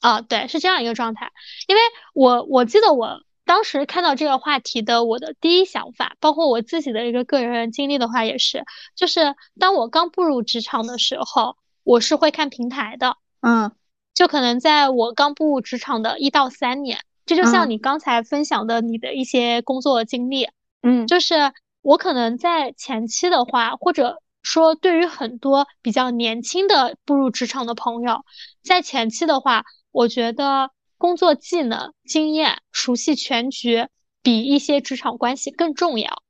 [0.00, 1.30] 啊，对，是这样一个状态。
[1.68, 8.64] 因为我我记得我当时看到这个话题的，我的第一想法，包括我自己的一个个人经历的话，也是，
[8.96, 13.16] 就是当我刚步入职场的时候，我是会看平台的。
[13.42, 13.70] 嗯，
[14.12, 16.98] 就可能在我刚步入职场的一到三年。
[17.28, 20.48] 这就像你刚才分享的你的一些工作经历，
[20.82, 28.24] 嗯，就是我可能在前期的话，或者说对于很多比较年轻的步入职场的朋友，
[28.64, 33.88] 在前期的话，我觉得工作技能、经验、熟悉全局
[34.22, 36.22] 比一些职场关系更重要。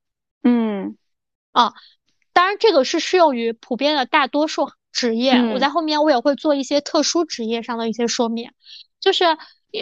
[0.43, 0.97] 嗯，
[1.53, 1.75] 啊，
[2.33, 8.51] 当然这个是适用于普遍的大多数职业，我在后面我也会做一些特殊职业上的一些说明，
[8.99, 9.25] 就是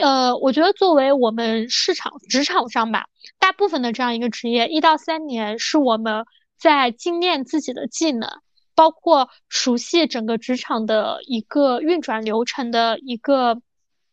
[0.02, 3.06] 呃，我觉得作为我们市场职场上吧，
[3.38, 6.24] 大部分的这样一个职业，一到三年是我们
[6.58, 8.28] 在精炼自己的技能，
[8.74, 13.60] 包括熟悉整个职场的一个运转流程的一个，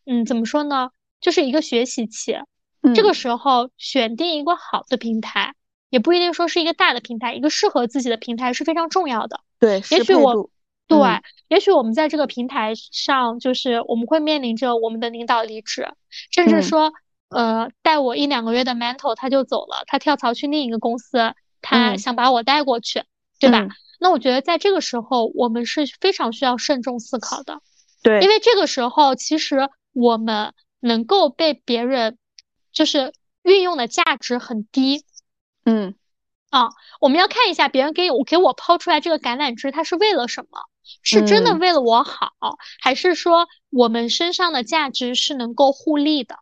[0.06, 2.38] 嗯，怎么说呢，就是一个学习期。
[2.94, 5.56] 这个时候选定一个好的平台，
[5.90, 9.40] 也不一定说是一个大的平台，一个适合自己的平台是非常重要的。
[9.60, 10.50] 对，也许我。
[11.00, 15.88] 对，也许我们在这个平台上，就是我们会面临着我们的领导离职，
[16.32, 16.92] 甚至说，
[17.30, 23.04] 呃，带我一两个月的 mentor 他就走了，他跳槽去另一个公司，他想把我带过去，
[23.40, 23.68] 对吧？
[24.00, 27.60] 那我觉得在这个时候，我们是非常需要慎重思考的。
[28.02, 32.18] 对，因为这个时候其实我们能够被别人
[32.74, 35.06] 就是运用的价值很低。
[35.64, 35.96] 嗯，
[36.50, 40.60] 啊，我们要看一下别人给我给我抛出来这个橄榄枝，他是为了什么？
[41.02, 42.32] 是真的为了我好，
[42.82, 46.38] 还是说我们身上的价值是能够互利的？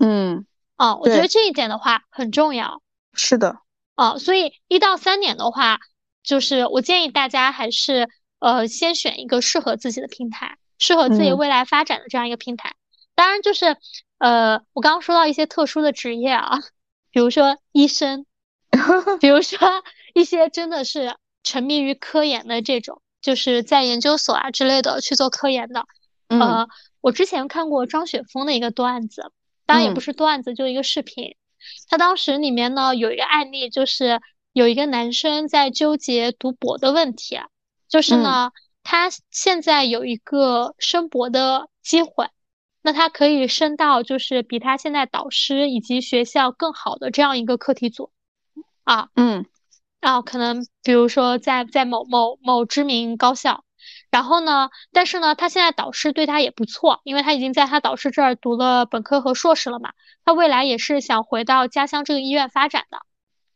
[0.00, 2.82] 嗯，啊，我觉得这一点的话很重要。
[3.14, 3.58] 是的，
[3.94, 5.80] 啊，所以一到三点的话，
[6.22, 12.74] 就是我建议大家还是呃先选一个适合自己的平台，适合自己未来发展的这样一个平台。
[13.14, 13.76] 当然，就是
[14.18, 16.60] 呃我刚刚说到一些特殊的职业啊，
[17.10, 18.24] 比如说医生，
[19.20, 19.58] 比如说
[20.14, 23.02] 一些真的是沉迷于科研的这种。
[23.20, 25.84] 就是在研究所啊之类的去做科研的，
[26.28, 26.68] 呃，
[27.00, 29.32] 我之前看过张雪峰的一个段子，
[29.66, 31.36] 当然也不是段子，就一个视频。
[31.88, 34.20] 他当时里面呢有一个案例，就是
[34.52, 37.40] 有一个男生在纠结读博的问题，
[37.88, 38.52] 就是呢
[38.84, 42.28] 他现在有一个升博的机会，
[42.82, 48.12] 那他可以升到就是比他现在导师以及学校更好的这样一个课题组，
[48.84, 49.44] 啊，嗯。
[50.00, 53.64] 然后可能比如说在在某某某知名高校，
[54.10, 59.90] 然后呢，但是呢，他现在导师对他也不错，因为他已经在他导师这儿读了本科和硕士了嘛。
[60.24, 62.98] 他未来也是想回到家乡这个医院发展的，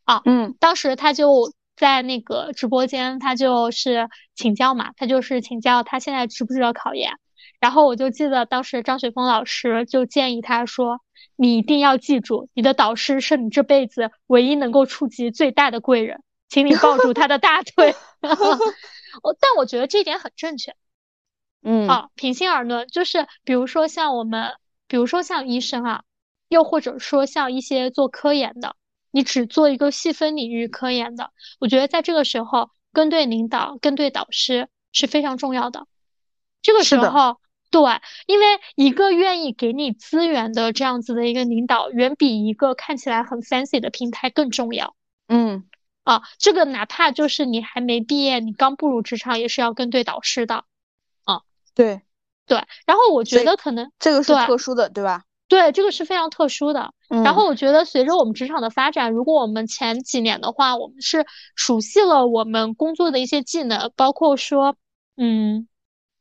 [0.05, 7.13] 啊，嗯，当时他就在那个直播间，他就是请教嘛，他就是请教他现在值不值得考研。
[7.61, 11.01] 然后我就记得当时张雪峰老师就建议他说
[11.37, 16.23] ：“你一定要记住，你的导师是你这辈子唯一能够触及最大的贵人。”
[16.53, 20.77] 请你抱住他的大腿，我 但我觉得这一点很正确。
[21.65, 24.53] 嗯，啊，平心而论，就是比如说像我们，
[24.87, 26.03] 比如说像医生啊，
[26.49, 28.77] 又或者说像一些做科研的，
[29.11, 35.87] 你只做一个细分领域科研的，我觉得在这个时候跟对领导、跟对导师是非常重要的。
[36.61, 37.81] 这个时候，对，
[38.27, 44.95] 因为一个愿意给你资源的这样子的一个领导，远比一个看起来很 fancy 的平台更重要。
[45.29, 45.65] 嗯。
[46.05, 50.65] 啊，这个哪怕就是你还没毕业，你刚步入职场，也是要跟对导师的。
[51.25, 51.43] 啊，
[51.75, 52.03] 对，
[52.47, 52.59] 对。
[52.87, 55.23] 然后我觉得可能这个是特殊的，对吧？
[55.47, 56.93] 对，这个是非常特殊的。
[57.09, 64.77] 然后我觉得随着我们职场的发展，如果我们前几年的话，我们是熟悉了我们工作的一些技能，包括说，
[65.17, 65.69] 嗯，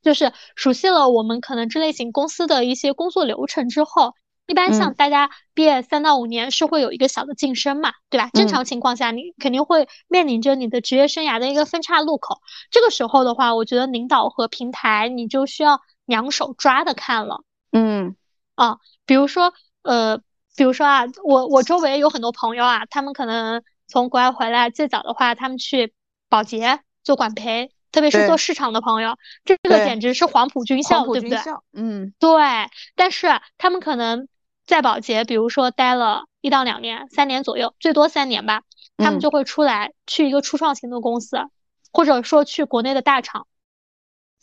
[0.02, 4.14] 就是熟悉了我们可能这类型公司的一些工作流程之后。
[4.48, 8.30] 一般像大家毕业三到五年是会有一个小的晋升嘛，对吧？
[8.34, 12.42] 正常情况下，你肯定会面临着你的职业生涯的一个分叉路口。
[12.70, 17.44] 这个时候的话，我觉得领导和平台你就需要两手抓的看了。
[17.72, 18.18] 嗯，
[18.56, 20.18] 啊，比如说，呃，
[20.58, 25.94] 比如说啊，我我周围有很多朋友啊，他们可能从国外回来，最早的话他们去
[26.28, 31.40] 保洁做管培，特别是做市场的朋友，这个简直是黄埔军校，对不对？
[31.72, 32.30] 嗯，对。
[32.98, 33.28] 但是
[33.58, 34.28] 他们可能。
[34.72, 38.62] 在保洁，比如说待了一到两年、三年左右，最多三年吧，
[38.96, 41.40] 他们就会出来去一个初创型的公司，
[41.92, 43.48] 或者说去国内的大厂。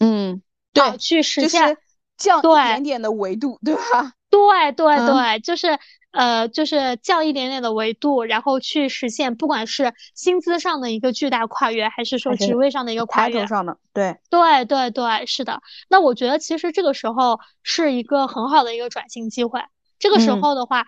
[0.01, 0.43] 嗯，
[0.75, 1.79] 对，去实现
[2.19, 4.13] 降一点点的维度，对吧？
[4.29, 5.79] 对对对，就是
[6.11, 15.63] 呃，就是降一点点的维度，然后去实现，不管是薪资上的一个巨大跨越，还是说职位上的一个跨越上的，对对对对，是的。
[15.89, 19.63] 那我觉得其实这个时候是一个很好的一个转型机会。
[19.99, 20.87] 这个时候的话，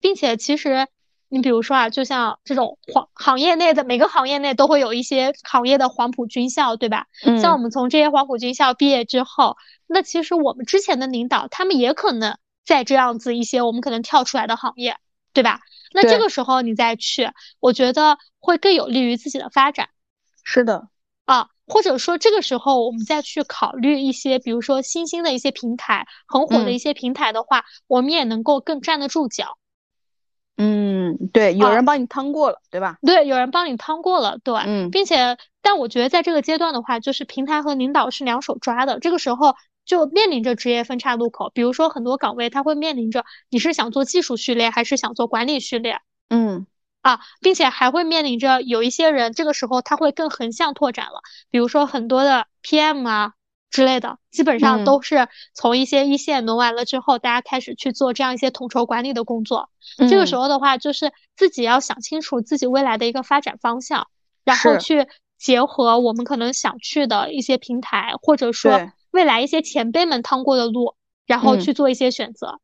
[0.00, 0.86] 并且其实
[1.28, 7.06] 你比如说啊，就像这种黄行业内的每个行业内都会有一些行业的黄埔军校，对吧？
[7.24, 7.40] 嗯。
[7.40, 14.96] 像我们从这些黄埔军校毕业之后，那其实我们之前的领导他们也可能在这样子一些我们可能跳出来的行业，
[15.32, 15.60] 对吧？
[15.94, 19.88] 那这个时候你再去，我觉得会更有利于自己的发展。
[20.44, 20.88] 是的。
[21.24, 21.48] 啊。
[21.72, 29.56] 或者说，这个时候我们再去考虑一些，比如说新兴的一些平台，很火的一些平台的话，我们也能够更站得住脚。
[30.58, 32.98] 嗯，对，有人帮你趟过了，对吧？
[33.00, 39.54] 对，有人帮你趟过了，对，嗯，并且，但我觉得在这个阶段的话，就是平台和领导是两手抓的，这个时候
[39.86, 41.50] 就面临着职业分叉路口。
[41.54, 46.66] 比如说很多岗位，它会面临着你是想做技术序列还是想做管理序列，嗯，
[47.02, 53.34] 啊，并且还会面临着有一些人，这个时候他会更横向拓展了，比如说很多的 PM 啊。
[53.72, 59.70] 之类的，基本上都是从一些一线轮完了之后，大家开始去做这样一些统筹管理的工作。
[59.96, 64.08] 这个时候的话，就是自己要想清楚自己未来的一个发展方向，
[64.44, 70.94] 然后去结合我们可能想去的一些平台，或者说未来一些前辈们趟过的路，
[71.26, 72.60] 然后去做一些选择。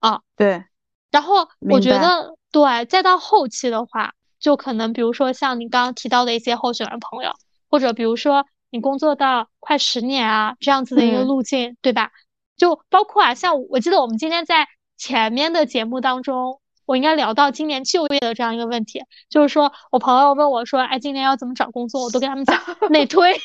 [0.00, 0.64] 啊，对。
[1.10, 7.32] 然后我觉得，对，再到后期的话，就可能比如说像你刚刚提到的一些候选人朋友，
[7.68, 8.46] 或者比如说。
[8.74, 12.10] 你工作到快十年啊，这样子的一个路径，对吧？
[12.56, 22.02] 就包括啊，像我记得我们今天在前面的节目当中，我应该聊到今年就业的这样一个问题，就是说我朋友问我说，哎，今年要怎么找工作？
[22.04, 23.38] 我都跟他们讲 内推。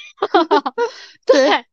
[1.27, 1.65] 对，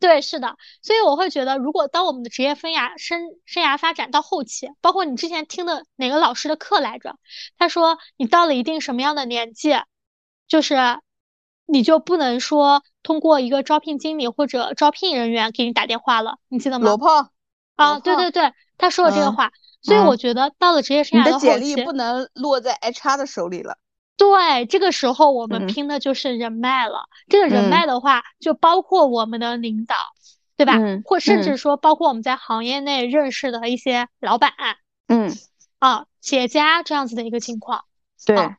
[0.00, 0.56] 对，是的。
[0.82, 7.16] 所以我会觉得，如果当我们的职业生涯生生涯发展到后期，包括你之前听的哪个老师的课来着？
[7.58, 9.76] 他说你到了一定什么样的年纪，
[10.48, 10.76] 就是。
[11.72, 16.86] 你就不能说通过一个招聘经理或者招聘人员给你打电话了，你记得吗？
[16.86, 17.30] 罗胖
[17.76, 23.78] 啊，对对对，他说了这个话，所以我觉得到了职业生涯的后期，你的简历不能落在 HR 的手里了。
[24.20, 27.08] 对，这个时候我们拼的就是人脉了。
[27.28, 29.96] 这个人脉的话，就包括我们的领导，
[30.58, 30.74] 对吧？
[31.06, 34.52] 或甚至说包括我们在行业内认识的一些老板，
[35.08, 35.32] 嗯，
[35.78, 37.86] 啊，企业家这样子的一个情况。
[38.26, 38.56] 对。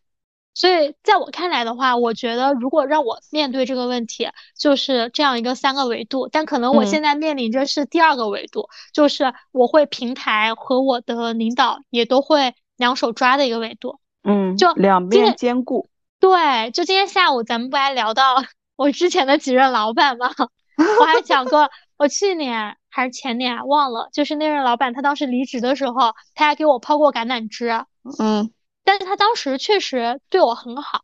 [0.56, 6.28] 所以，在我看来的话，我觉得如果让我面对这个问题，就是这样一个三个维度。
[6.28, 14.00] 但可能我现在面临着是第二个维度，就是我会平台和我的领导也都会两手抓的一个维度。
[14.24, 15.90] 嗯，就两边兼顾。
[16.20, 18.44] 对，就今天下午咱们不还聊到
[18.76, 20.30] 我之前的几任老板吗？
[21.00, 27.86] 我还讲过，我去年还是前年忘了，就是那任老板他当时离职的时候，他还给我抛过橄榄枝。
[28.20, 28.52] 嗯。
[28.84, 31.02] 但是他当时确实对我很好，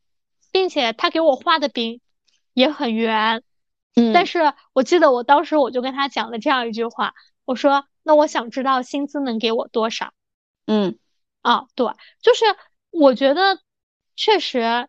[0.52, 2.02] 并且他给我画的饼
[2.54, 3.44] 也很圆，
[3.96, 7.14] 嗯，但是我记得我当时我就跟他讲了这样一句话，
[7.46, 10.12] 我说那我想知道薪资能给我多少，
[10.66, 10.98] 嗯，
[11.44, 11.86] 啊，对，
[12.20, 12.46] 就是
[12.92, 13.60] 我觉得
[14.16, 14.88] 确实，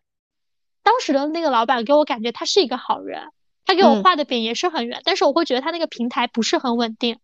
[0.83, 3.31] 当时的那个老板给我感觉他是一个好人，
[3.65, 7.19] 他给我画的饼也是很圆，但是我会觉得他那个平台不是很稳定。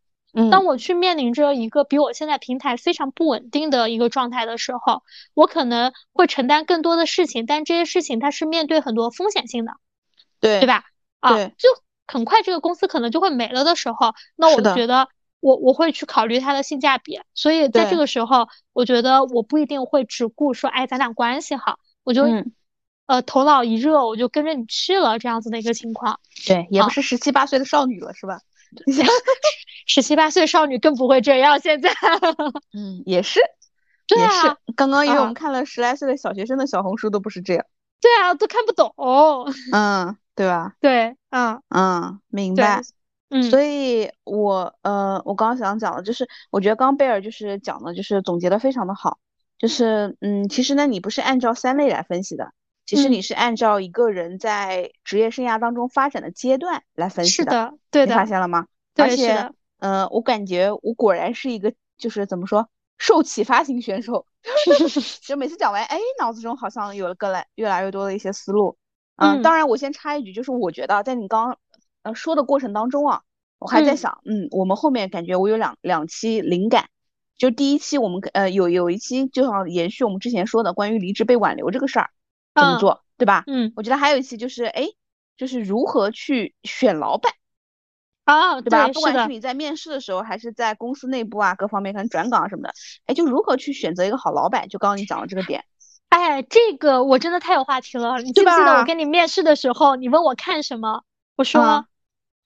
[0.51, 5.01] 当我去面临着一个比我现在平台非常不稳定的一个状态的时候，
[5.33, 9.71] 我可能会承担更多的事情，但这些事情它是面对很多风险性的，
[10.41, 10.83] 对对吧？
[11.21, 11.69] 啊，就
[12.05, 15.07] 很快这个公司可能就会没了的时候，那我觉得
[15.45, 22.23] 我我会去考虑它的性价比，所以在这个时候，我觉得我不一定会只顾说，哎，咱俩关系好，我就
[23.05, 26.19] 呃头脑一热，我就跟着你去了这样子的一个情况。
[26.47, 28.39] 对，也不是十七八岁的少女了，是吧？
[29.85, 31.59] 十七八岁少女更不会这样。
[31.59, 31.91] 现在，
[32.73, 33.39] 嗯，也是，
[34.07, 34.57] 对啊。
[34.75, 37.63] 刚刚因为我们看了十来岁的小学生的小红书，都不是这样。
[38.01, 38.95] 对啊，都看不懂。
[39.71, 40.73] 嗯，对吧？
[40.81, 42.81] 对，嗯嗯，明白。
[43.35, 49.19] 嗯，所以我呃，我刚刚想讲的就是，我觉得刚贝尔就是讲的，就是总结的非常的好。
[49.57, 52.53] 就是嗯，其实呢，你不是按照三类来分析的，
[52.85, 57.51] 其实你是按照一个人在职业生涯当中发展的阶段来分析的。
[57.51, 58.13] 是的，对的。
[58.13, 58.67] 你发现了吗？
[58.95, 64.25] 而且，嗯，我感觉我果然是一个，就是怎么说，受启发型选手，
[65.21, 68.77] 就每次讲完，哎，脑子中好像有了个来越来越多的一些思路。
[69.17, 71.57] 嗯，当然，我先插一句，就是我觉得在你刚
[72.05, 73.21] 呃说的过程当中啊，
[73.59, 76.89] 我还在想，嗯，我们后面感觉我有两两期灵感，
[77.37, 82.11] 就第一期我们呃有有一期就像延续我们之前说的关于离职被挽留这个事儿
[82.53, 83.43] 怎么做，对吧？
[83.47, 84.87] 嗯，我觉得还有一期就是，哎，
[85.35, 87.33] 就是如何去选老板。
[88.23, 88.87] 啊，对吧？
[88.87, 92.73] 不管是你在面试的时候，还是在公司内部啊，各方面可能转岗啊什么的，
[93.05, 94.67] 哎，就如何去选择一个好老板？
[94.67, 95.63] 就刚刚你讲的这个点，
[96.09, 98.17] 哎，这个我真的太有话题了。
[98.17, 101.03] 你记不记得我跟你面试的时候，你问我看什么？
[101.35, 101.85] 我说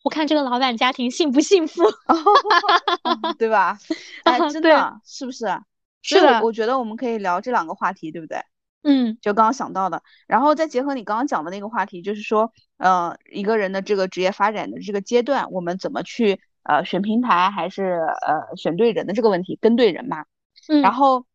[0.03, 1.83] 我看这个老板家庭幸不幸福，
[3.37, 3.77] 对吧？
[4.23, 5.45] 哎， 真的是不是？
[6.01, 8.39] 是的，我觉得我们可以聊这两个话题，对不对？
[8.81, 20.23] 嗯，就刚刚想到的，然后再结合你刚刚讲的那个话题，就是说，呃，一个人的这个职业发展的这个阶段，我们怎么去呃选平台，还是呃选对人的这个问题，跟对人嘛。
[20.69, 20.81] 嗯。
[20.81, 21.25] 然后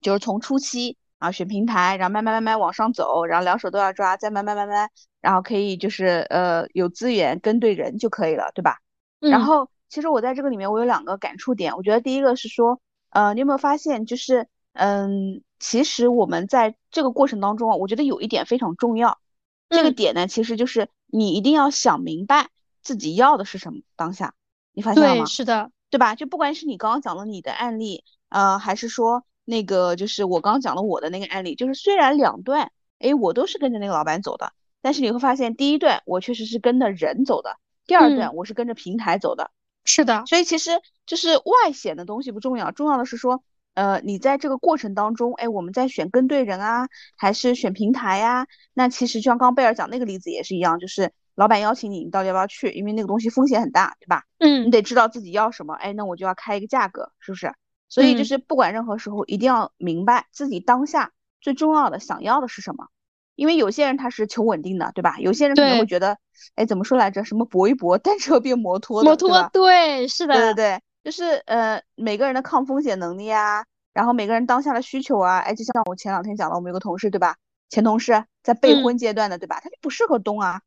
[0.00, 4.90] 就是从初期啊选平台，然后慢慢慢慢往上走，然后两手都要抓，再慢慢慢慢，
[5.24, 8.78] 然后可以就是呃有资源跟对人就可以了，对吧？
[9.20, 9.30] 嗯。
[9.30, 14.46] 然后其实我在这个里面我有两个感触点，我觉得第一个是说，呃，你有没有发现就是。
[14.76, 19.20] 嗯，其实我们在这个过程当中啊，我觉得有一点非常重要。
[19.68, 22.48] 这个点呢，其实就是你一定要想明白
[22.82, 23.82] 自己要的是什么。
[23.94, 24.34] 当下，
[24.72, 25.26] 你发现了吗？
[25.26, 26.16] 是的，对吧？
[26.16, 34.52] 就不管是你刚刚讲了你的案例，呃，还是说那个就是我刚刚讲了我的那个案例，就是虽然两段，哎，我都是跟着那个老板走的，
[34.84, 37.56] 但是你会发现，第一段我确实是跟着人走的，
[37.86, 39.50] 第二段我是跟着平台走的。
[39.86, 40.72] 是的，所以其实
[41.06, 43.42] 就是外显的东西不重要，重要的是说。
[43.72, 48.46] 呃，你在这个过程当中，哎，我们在选跟对人啊，还是选平台呀？
[48.72, 52.70] 那其实就像刚刚贝尔讲那个例子也是一样，就是老板邀请你，你到底要不要去？
[52.70, 54.22] 因为那个东西风险很大，对吧？
[54.38, 57.52] 嗯，你得知道自己要什么，哎，那我就要开一个价格，是不是？
[57.88, 61.10] 所以就是不管任何时候，一定要明白自己当下
[61.40, 62.86] 最重要的想要的是什么。
[63.34, 65.16] 因为有些人他是求稳定的，对吧？
[65.18, 66.18] 有些人可能会觉得，
[66.54, 67.24] 哎，怎么说来着？
[67.24, 70.82] 什么搏一搏，单车变摩托，摩托，对，是的，对对对。
[71.02, 77.36] 就是呃每个人的抗风险能力啊，然后每个人当下的需求啊，哎，就像我前两天讲的，我们有个同事对吧？
[77.68, 79.60] 前同事在备婚阶段的对吧？
[79.62, 80.62] 他就不适合东啊，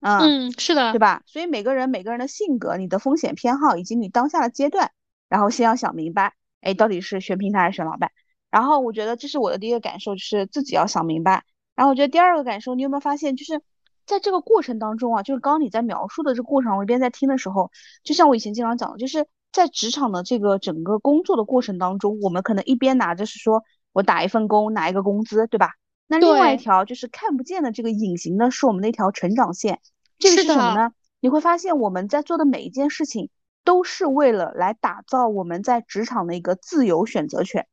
[0.00, 1.22] 嗯，是的，对吧？
[1.26, 4.92] 所以每个人每个人的性格、你的风险偏好以及你当下的阶段，
[5.28, 8.12] 然后先要想明白，哎，到底是选平台还是选老板？
[8.50, 11.42] 然后我觉得这是我的第一个感受，就是自己要想明白。
[11.74, 13.60] 然后我觉得第二个感受，你有没有发现，就是
[14.06, 17.70] 在这个过程当中啊，就是刚刚你在描述的这个过程，我一边在听的时候，
[18.02, 19.26] 就像我以前经常讲的，就是。
[19.52, 23.62] 在职场的这个整个工作的过程当中，我们可能一边拿着是说
[23.92, 25.72] 我打一份工拿一个工资，对吧？
[26.06, 29.80] 那另外一条就是看不见的这个隐形的是我们的一条成长线，
[30.18, 30.92] 这个是什么呢？
[31.20, 33.28] 你会发现我们在做的每一件事情
[33.62, 37.66] 都是为了来打造我们在职场的一个自由选择权。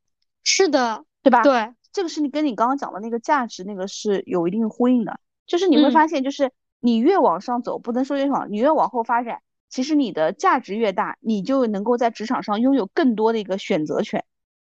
[0.44, 1.44] 是的，对吧？
[1.44, 9.42] 对，这个是你跟你刚刚讲的那个价值那个是有一定呼应的，就是你会发现，就是你越往上走，不能说越往，你越往后发展。
[9.70, 14.26] 其实你的价值越大，你就能够在职场上拥有更多的一个选择权。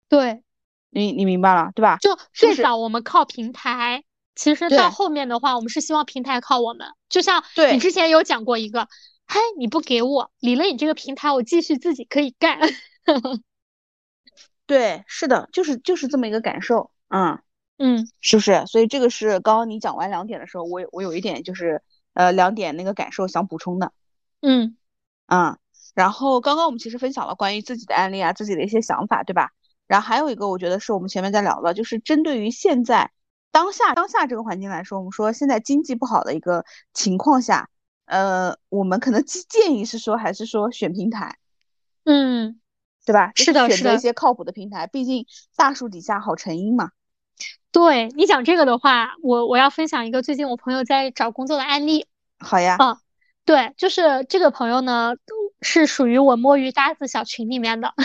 [0.09, 0.43] 对，
[0.89, 1.97] 你你明白了对吧？
[2.01, 4.03] 就最早我们靠平台，
[4.35, 6.87] 其实到后面的话，我们是希望平台靠我们。
[7.07, 8.89] 就像你之前有讲过一个，
[9.25, 12.59] 嘿，你不给我理了，你这个平台我继续自己可以干。
[14.67, 16.91] 对，是的，就是就是这么一个感受。
[17.09, 17.39] 嗯
[17.77, 18.65] 嗯，是不是？
[18.65, 21.81] 所以这个是刚刚你讲完两点的时候，我我有一点就是
[22.13, 23.91] 呃两点那个感受想补充的。
[24.41, 24.75] 嗯。
[25.31, 25.59] 嗯，
[25.93, 29.51] 然后刚刚我们其实分享了关于自己的案例啊，自己的一些想法，对吧？
[29.85, 33.11] 然后还有一个，我觉得是我们前面在聊的，就是针对于现在
[33.51, 37.69] 当下当下这个环境来说，我们说现在经济不好的一个情况下，
[38.05, 41.37] 呃，我们可能建议是说，还是说选平台，
[42.05, 42.59] 嗯，
[43.05, 43.31] 对吧？
[43.35, 46.89] 是的，选择一些靠谱的平台，毕竟大树底下好成荫嘛。
[47.71, 52.05] 对你讲这个的话，我我要分享一个最近我朋友在找工作的案例。
[52.39, 52.77] 好呀。
[52.79, 52.97] 嗯。
[53.45, 55.13] 对，就是这个朋友呢，
[55.63, 57.95] 是属于我摸鱼搭子小群里面的。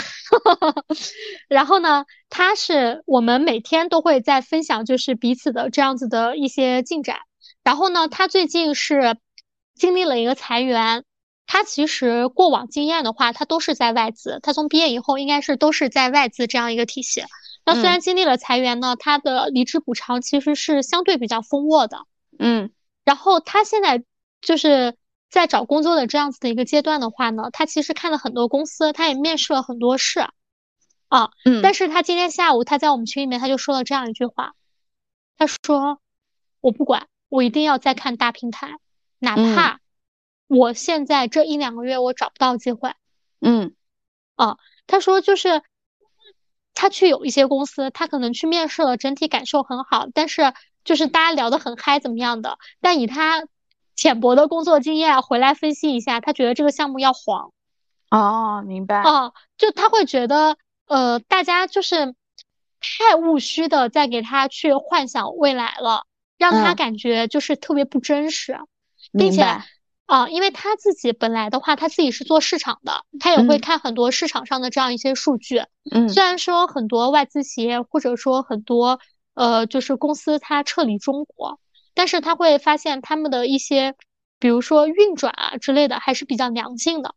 [1.48, 7.18] 然后呢，他是我们每天都会在分享，就是彼此的这样子的一些进展。
[7.62, 9.18] 然后呢，他最近是
[9.74, 11.04] 经历了一个裁员。
[11.46, 17.22] 他其实过往经验的话，他都是在外资，他从毕业以后应该是都是在外资这样一个体系。
[17.64, 21.98] 那虽然经历了裁员呢，他的离职补偿其实是相对比较丰沃的。
[22.38, 22.70] 嗯，
[23.04, 24.04] 然后他现在
[24.40, 24.96] 就是。
[25.30, 30.20] 在找工作的这样子的一个阶段的话呢，他其实看了很多公司，他也面试了很多事，
[31.08, 34.54] 啊，嗯，但是他今天下午他在我们群里面他就说了这样一句话，
[35.36, 35.98] 他说
[36.60, 38.76] 我不管，我一定要再看大平台，
[39.18, 39.80] 哪怕
[40.46, 42.92] 我现在这一两个月我找不到机会，
[43.40, 43.74] 嗯，
[44.36, 44.56] 啊，
[44.86, 45.62] 他说就是
[46.74, 50.52] 他去有一些公司，他可能去面试了，整体感受很好，但是
[50.84, 53.44] 就是大家聊得很嗨怎么样的，但以他。
[53.96, 57.52] 浅薄的工作经验回来分析一下，他觉得这个项目要黄。
[58.10, 59.00] 哦，明白。
[59.02, 60.56] 哦，就他会觉得，
[60.88, 62.16] 呃，大家就是
[62.80, 66.06] 太务虚的在给他去幻想未来了，
[66.38, 68.58] 让他感觉就是特别不真实，
[69.12, 69.42] 并且
[70.06, 75.62] 啊，因为他自己本来的话，他自己是做市场的，他也会看很多市场上的这样一些数据。
[75.90, 79.00] 嗯，虽然说很多外资企业或者说很多
[79.34, 81.58] 呃，就是公司它撤离中国。
[81.96, 83.94] 但是他会发现他们的一些，
[84.40, 87.14] 比如说运转啊之类的，还是比较良性的。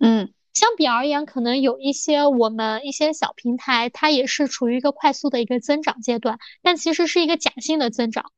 [0.00, 8.32] 嗯，相比而言，可能有一些我们一些小平台，它也是处于一个快速的一个增长阶段，但其实是一个假性的增长。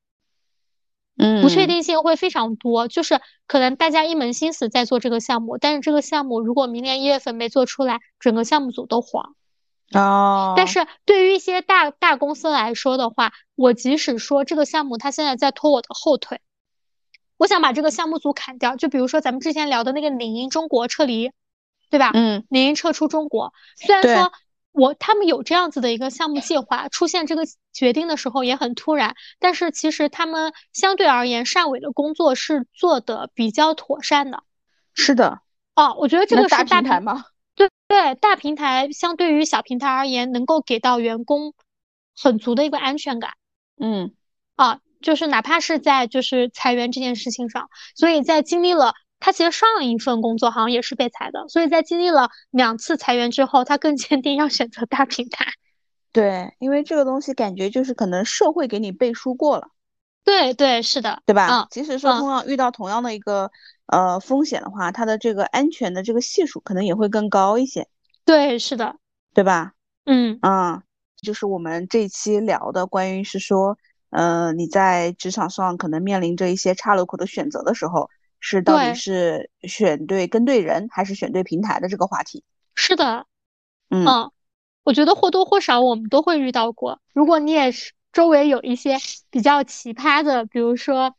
[1.20, 9.34] 嗯，不确定性会非常多，就是可能大家一门心思在做这个项目，但是这个项目如果明年一月份没做出来，整个项目组都黄。
[9.92, 16.40] 哦，但是对于一些大大公司来说的话，我即使说这个项目它现在在拖我的后腿，
[17.36, 21.32] 我想把这个项目组砍掉，就比如说咱们之前聊的那个领英中国撤离，
[21.90, 22.12] 对吧？
[22.14, 24.32] 嗯，领英撤出中国，虽然说
[24.72, 27.42] 我他们有这样子的一个项目计划，出现这个
[27.72, 34.44] 决定的时候也很突然，但是其实他们相对而言，汕尾的工作是做的比较妥善的。
[34.94, 35.40] 是的，
[35.74, 37.24] 哦，我觉得这个是大平台吗？
[37.54, 41.54] 对对，大平台相对于小平台而言，能够给到员工
[42.16, 43.32] 很足的一个安全感。
[43.80, 44.14] 嗯，
[44.56, 48.94] 啊，就是哪怕是在就是裁员这件事情上，所以在经历了。
[49.20, 55.46] 他其实上一份工作好像也是被裁的，所以在经历了两次裁员之后，他更坚定要选择大平台。
[56.10, 59.68] 对，因为这个东西感觉就是可能社会给你背书过了。
[60.24, 61.46] 对对，是的，对吧？
[61.46, 63.50] 嗯，即使说同样遇到同样的一个
[63.86, 67.86] 呃风险的话，它的这个安全的这个系数可能也会更高一些。
[68.24, 68.96] 对，是的，
[69.34, 69.72] 对吧？
[70.04, 70.82] 嗯嗯，
[71.22, 73.78] 就是我们这一期聊的关于是说，
[74.10, 78.08] 呃，你在职场上可能面临着一些岔路口的选择的时候。
[78.40, 82.42] 是到底是选对跟对人，还是选对平台的这个话题？
[82.74, 83.26] 是的，
[83.90, 84.30] 嗯，
[84.82, 87.00] 我觉得或多或少我们都会遇到过。
[87.12, 88.96] 如果你也是周围有一些
[89.30, 91.14] 比较奇葩的，比如说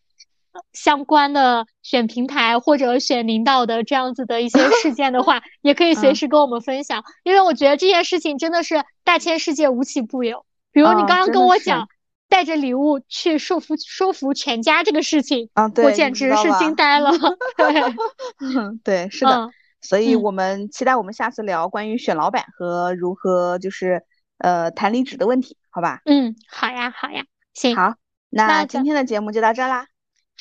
[0.74, 7.04] 相关的选平台或者选领导的这样子的一些事件的话， 也可以随时跟我们分享。
[7.24, 10.46] 因为我觉得这件事情真的是大千世界无奇不有。
[10.72, 11.88] 比如你刚刚跟我讲。
[12.32, 17.12] 带着礼物去说服说服全家这个事情，啊，对，我简直是惊呆了。
[17.58, 17.84] 对，
[18.86, 19.50] 对，是的，
[19.82, 24.02] 所以我们期待我们下次聊关于选老板和如何就是
[24.38, 26.00] 呃谈离职的问题，好吧？
[26.06, 27.96] 嗯，好呀，好呀，行，好，
[28.30, 29.88] 那今天的节目就到这啦。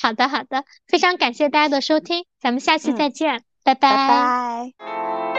[0.00, 5.29] 好的，好的，非常感谢大家的收听，咱们下期再见，拜拜。